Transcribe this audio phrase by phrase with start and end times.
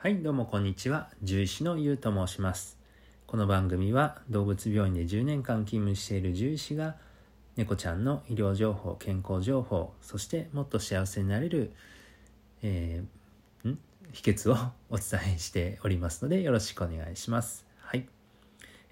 [0.00, 1.08] はい、どうもこんにちは。
[1.22, 2.78] 獣医師のゆうと申します。
[3.26, 6.94] この番組は動物病院で10年間勤務している獣医師が
[7.56, 11.72] 猫ちゃんの医療情報、健康情報、そしてもっと幸せになれる、
[12.62, 13.78] えーん？
[14.12, 14.56] 秘訣を
[14.88, 17.66] お伝えしておりますのでよろしくお願いします。
[17.80, 18.06] はい。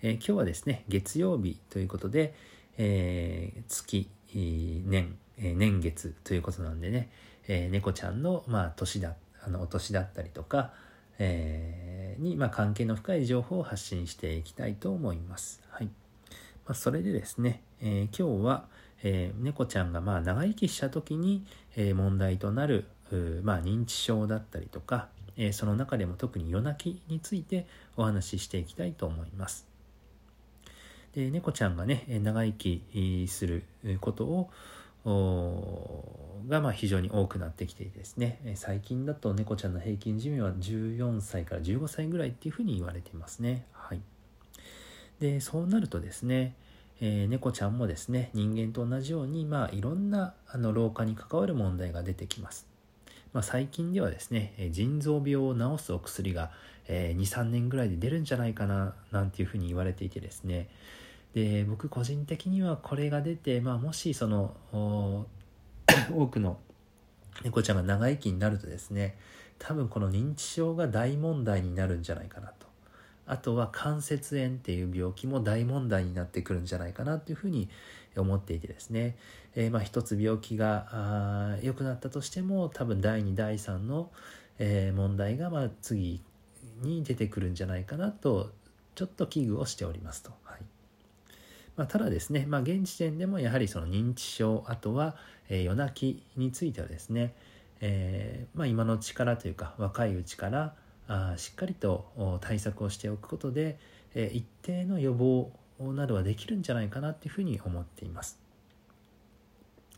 [0.02, 2.34] えー今日はですね、月曜日ということで、
[2.78, 7.10] えー月、えー年、えー年月ということなんでね、
[7.46, 9.14] えー猫ちゃんの、まあ、年だ、
[9.44, 10.72] あの、お年だったりとか、
[11.18, 15.62] えーに、まあ、関係の深い情報を発信していきたいと思います。
[15.68, 15.86] はい。
[15.86, 15.92] ま
[16.72, 18.64] あ、それでですね、えー今日は、
[19.02, 21.44] えー猫ちゃんがまあ長生きした時に、
[21.76, 22.86] えー問題となる、
[23.42, 29.66] まあ、認知症だったりとか、えーその中でも特に夜泣きについてお話ししていきたいと思います。
[31.14, 33.64] で猫ちゃんがねえ長生きする
[34.00, 34.50] ことを
[36.48, 43.64] がま非常に多くなってきてですね最近だと猫ちゃんの平均寿命は14歳から15歳ぐらいっていうふうに言われていますね。
[43.72, 44.00] はい、
[45.20, 46.54] でそうなるとですね、
[47.00, 52.66] えー猫ちゃんもですね人間と同じように、まあ、いろんなあの老化に関わる問題が出てきます。
[53.32, 56.50] まあ、最近ではですね腎臓病を治すお薬が、
[56.88, 60.68] えー23年ぐらいで出るんじゃないかななんていうふうに言われていてですね
[61.36, 64.56] で僕個人的にはこれが出て、まあ、もしその
[66.10, 66.58] 多くの
[67.44, 69.18] 猫ちゃんが長生きになるとですね
[69.58, 72.66] 多分この認知症が大問題になるんじゃないかなと。
[73.26, 77.68] あとは関節炎っていう病気も大問題になってくるんじゃないかなというふうに
[78.16, 79.16] 思っていてですね、
[79.56, 84.10] えーまあ一つ病気が良くなったとしても多分第2第3の、
[84.58, 86.22] えー問題がまあ次
[86.80, 88.52] に出てくるんじゃないかなと
[88.94, 90.30] ちょっと危惧をしておりますと。
[90.44, 90.75] はい。
[91.76, 95.16] まあ、ただですね、まあ、現時点でもやはりその認知症あとは、
[95.48, 97.34] えー夜泣きについてはですね、
[97.80, 100.74] えーまあ、今のうちからというか若いうちから
[101.08, 103.78] あしっかりと対策をしておくことで、
[104.14, 105.52] え一定の予防
[105.94, 108.40] などはできるんじゃないかなっていうふうに思っています。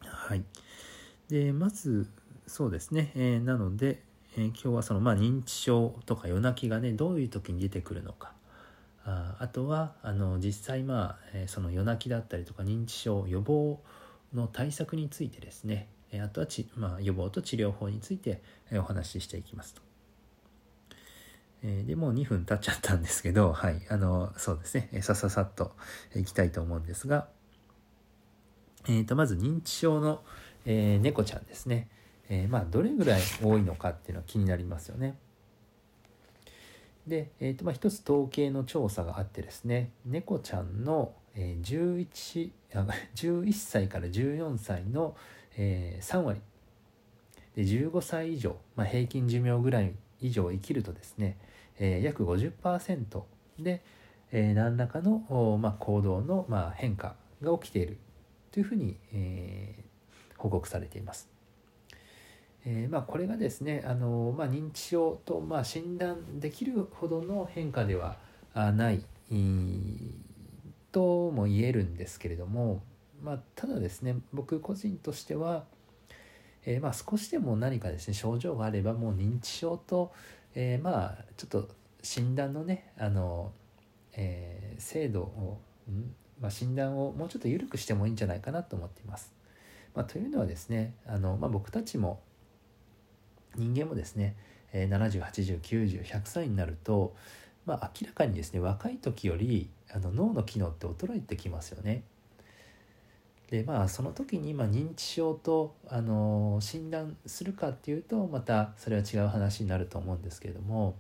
[0.03, 0.43] はい、
[1.29, 2.09] でまず
[2.47, 4.03] そうですね、えーなので、
[4.37, 8.33] えー今日はその、まあ、認知症とか夜泣きがねどういう時に出てくるのか
[9.39, 13.81] あとはあの実際まあ、えその夜泣きだったりとか認知症予防
[14.35, 19.83] の対策についてですねえあとはち、まあ、予防と治療法についてえお話ししていきますと。
[21.63, 25.73] えでもう2分経っちゃったんですけど、 はい、あのそうですねさささっと
[26.15, 27.29] いきたいと思うんですが、
[28.87, 30.23] えー、とまず認知症の、
[30.67, 31.89] えー猫ちゃんですね、
[32.29, 35.17] えーまあ、どれぐらい多いのかっていうのは気になりますよね。
[37.09, 42.51] で、えーとまあ、一つ統計の調査があってですね猫ちゃんの、え 11,
[43.15, 45.17] 11 歳から14歳の、
[45.57, 46.41] え3割
[47.57, 51.37] で15歳以上、まあ、平均寿命ぐらい以上生きるとですね、
[51.79, 53.23] え約50%
[53.59, 53.83] で、
[54.31, 57.97] え何らかの、まあ、行動の、まあ、変化が起きている
[58.53, 59.89] というふうに、えー
[60.39, 61.38] 報告されています。
[62.65, 68.17] えーまあ、これがですねあの、まあ、認知症と、まあ、診断できるほどの変化では
[68.53, 70.15] あないい
[70.93, 72.83] とも言えるんですけれども、
[73.23, 75.65] まあ、ただですね僕個人としては、
[76.65, 80.13] えーまあ、少しでも何かですね症状があればもう認知症と、
[80.55, 81.69] えーまあちょっと
[82.03, 83.53] 診断のねあの、
[84.15, 89.33] えー精度を、んまあ、診断をもうちょっと緩くしてもいいんじゃないかなと思っています。
[89.95, 92.21] まあ、というのはですねあの、まあ、僕たちも
[93.59, 94.37] 人間もですね、
[94.73, 97.15] 708090100歳になると、
[97.67, 102.03] まあ、明らかにですね若い時よりあの脳の機能って衰えてきますよね。
[103.51, 110.97] でまあその時にま認知症とあの診断するかっていうとまたそれは違う話になると思うんですけれども、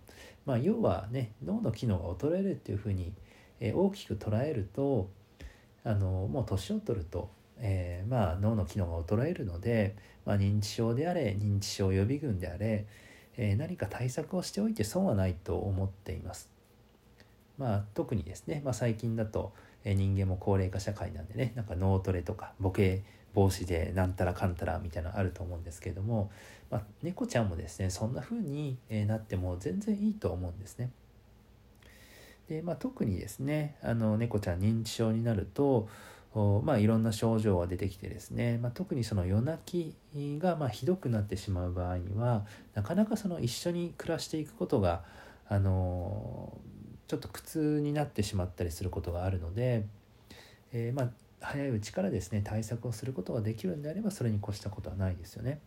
[0.46, 3.12] まあ、要はね脳の機能が衰えるっていうふうに、
[3.60, 5.10] え大きく捉えると
[5.84, 7.28] あのもう年を取ると、
[7.60, 12.86] えーまあ、脳の機能が衰えるので、まあ、認知症であれ認知症予備軍であれ、
[13.36, 16.50] えー何か対策をしておいて損はないと思っています。
[17.56, 19.52] まあ、特にですね、まあ、最近だと、
[19.84, 23.02] えー人間も高齢化社会なんでねなんか脳トレとかボケ
[23.34, 26.30] 防止でなんたらかんたらみたいなのあると思うんですけども、
[26.70, 30.90] まあ、猫ちゃんもですねそんな風になっても全然いいと思うんですね。
[32.48, 35.86] でまあ、特にですねあの猫ちゃん認知症になると
[36.64, 42.44] まあ、いろんな症状が出てきてですね、まあ、特にその夜泣きがまあひどくなってしまう場合には
[42.74, 45.02] なかなかその一緒に暮らしていくことが
[45.48, 46.58] あの
[47.06, 49.86] ちょっと苦痛になってしまったりすることがあるので、
[50.72, 55.60] えーまあ早いうちからですね対策をすることができるんであればそれに越したことはないですよね。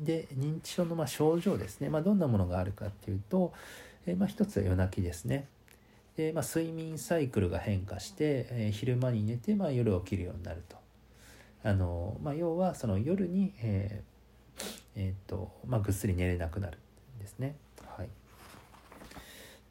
[0.00, 3.52] で認知症のま症状ですね、まあ、どんなものがあるかっていうと、
[4.04, 5.48] えー、まあ一つは夜泣きですね。
[6.16, 10.76] でまあ、睡眠サイクルが変化して、えー、昼間に寝て、まあ、夜起きるようになると。
[11.62, 14.16] あのまあ、要はその夜に、えー
[14.96, 16.78] えーとまあ、ぐっすり寝れなくなる
[17.18, 17.56] んですね。
[17.86, 18.08] はい、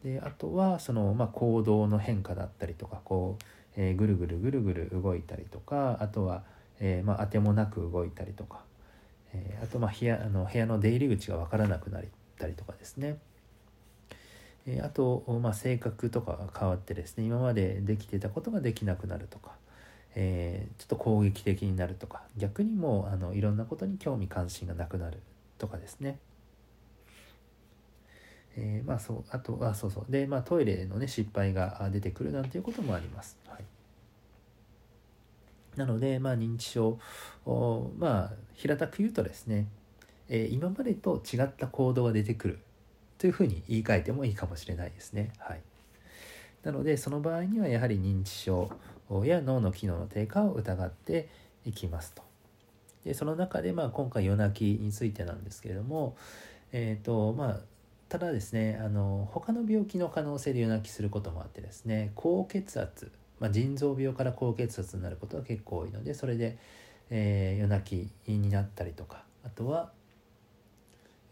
[0.04, 3.44] であとはその、まあ、行動の変化だったりとかこう、
[3.78, 6.44] えー、ぐるぐるぐるぐる動いたりとかあとは、
[6.80, 8.60] えーまあ、当てもなく動いたりとか、
[9.34, 12.04] えー、あとまあ部屋あの部屋の出入り口が分からなくなっ
[12.38, 13.18] たりとかですね。
[14.82, 19.52] あと、まあ、性格とかが変わってですね今までできてたことができなくなるとか、
[20.16, 25.20] えー、ちょっと攻撃的になるとか逆にもうあのいろんなことに興味関心がなくなる
[25.60, 26.18] とかですね。
[28.58, 33.38] えー、まあそうあとあそうそうで、まあ、トイレのね失敗が出てくるなんていうこともあります。
[33.48, 33.64] はい、
[35.76, 36.98] なので、まあ、認知症
[38.00, 39.68] まあ平たく言うとですね、
[40.30, 42.60] えー、今までと違った行動が出てくる
[43.18, 45.32] というふうに言い換えてもいいかもしれないですね。
[45.40, 45.62] はい、
[46.64, 48.72] なのでその場合にはやはり認知症
[49.24, 51.30] や脳の機能の低下を疑って
[51.66, 52.24] いきますと。
[53.06, 56.18] でその中で、まあ、今回夜泣きについてなんですけれども、
[56.72, 57.60] えーとまあ、
[58.10, 66.58] ただですねあの他の病気の可能性で夜泣きすることもあってですね高血圧、まあ、腎臓病から高血圧になることが結構多いのでそれで、
[67.12, 69.92] えー、夜泣きになったりとかあとは、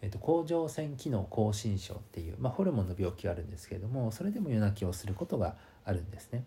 [0.04, 5.56] えーと、甲状腺機能亢進症っていう、まあ、ホルモンの病気があるんですけれどもそれでも夜泣きをすることが
[5.86, 6.44] あるんですね。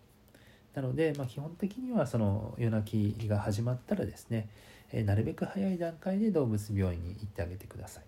[0.74, 4.48] なので、まあ、基本的にはその夜泣きが始まったらですね、
[4.92, 8.04] え、なるべく早い段階で動物病院に行ってあげてください。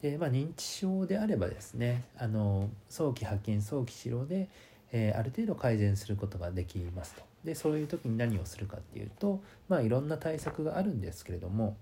[0.00, 4.50] でまあ、認知症であればですねあの早期発見早期治療で、
[4.92, 11.76] えー、ある程度改善することができますとでそういう時に何をするかっていうと、まあ、いろんな対策があるんですけれども、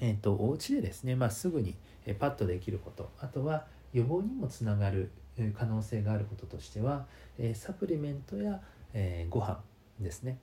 [0.00, 1.76] えーと、お家でですね、まあ、すぐに
[2.18, 5.10] パッとできることあとは予防にもつながる
[5.56, 7.06] 可能性があることとしては、
[7.54, 8.60] サプリメントや、
[8.92, 9.60] えー、ご飯
[10.00, 10.38] ですね。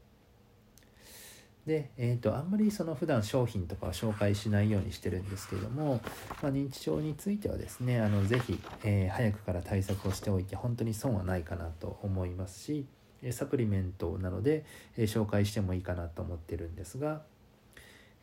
[1.65, 6.01] で、えーと、あんまりその普段商品とかは紹介しないようにしてるんですけれども、
[6.41, 12.87] まあ、認知症についてはですねあのぜひ、えー、早くから対策をしておいて本当に損はないかなと思いますし
[13.31, 14.65] サプリメントなので、
[14.97, 17.21] えー、紹介してもいいかなと思ってるんですが、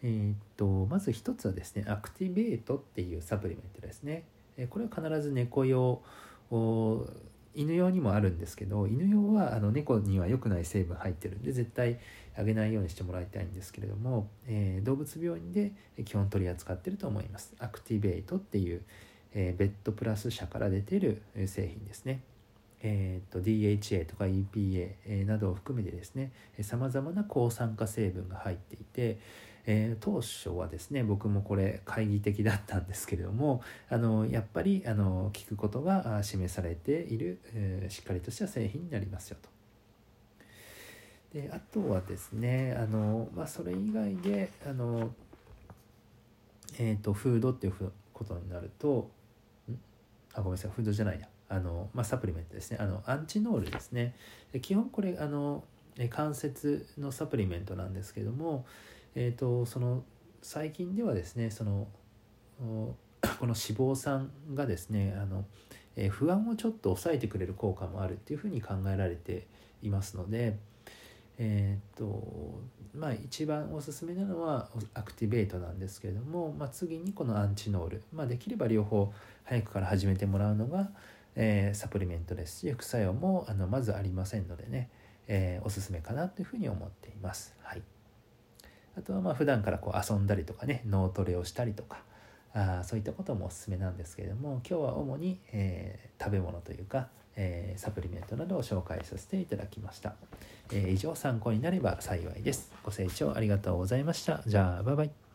[0.02, 4.24] えーと、まず一つはですねアクティベートっていうサプリメントですね、
[4.56, 6.02] えこれは必ず猫用
[7.54, 11.98] 犬用にもあるんですけど犬用はあの猫には良くない成分入ってるんで絶対
[12.36, 15.72] あげないようにしてもらいたいんですけれども、えー、動物病院で
[16.04, 17.52] 基本取り扱ってると思います。
[17.58, 18.82] アクティベートっていう、
[19.34, 22.20] えー、ベッドプラス社から出てる製品ですね。
[22.80, 26.30] えーと、DHA とか EPA などを含めてですね
[26.60, 29.18] さまざまな抗酸化成分が入っていて、
[29.70, 39.50] えー、当初はですね僕もこれ懐疑的だったんですけれどもあのやっぱりあの聞くことが示されている、えー、しっかりとした製品になりますよと。
[41.38, 45.10] であとはですねあの、まあ、それ以外であの、
[46.78, 49.10] えーと、フードっていうことになると
[50.32, 51.28] あごめんなさいフードじゃないや。
[51.50, 52.78] あの、まあ、サプリメントですね。
[52.80, 54.14] あのアンチノールですね。
[54.50, 55.62] で基本これあの
[56.08, 58.64] 関節のサプリメントなんですけども
[59.14, 60.02] えーと、その
[60.42, 61.88] 最近ではですねその
[62.60, 65.44] この脂肪酸がですねあの、
[65.96, 69.46] えー、不安をちょっと抑えてくれる効果もあるっていうふうに考えられて
[69.82, 70.56] いますので、
[71.38, 72.60] えーと
[72.94, 79.12] まあ、一番おすすめなのはアクティベートなんですけれども、まあ、次にこのアンチノール、まあ、できれば両方
[79.44, 80.90] 早くから始めてもらうのが、
[81.36, 84.90] えー、サプリメントですし副作用もあのまずありませんのでね、
[85.26, 87.56] えー、おすすめかなというふうに思っています。
[87.62, 87.82] はい
[88.98, 91.98] あとはまあ普段からこう遊んだりとかね脳トレをしたりとか
[92.52, 100.14] あそういったこともおすすめなんですけれども今日は主に、えー、食べ物というか、えー、サプリメントなどを紹介させていただきました、
[100.72, 102.72] えー、以上参考になれば幸いです。
[102.82, 104.42] ご清聴ありがとうございました。
[104.46, 105.27] じゃあバイバイ。